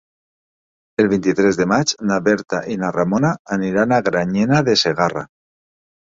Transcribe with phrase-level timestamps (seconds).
[1.01, 5.25] El vint-i-tres de maig na Berta i na Ramona aniran a Granyena de Segarra.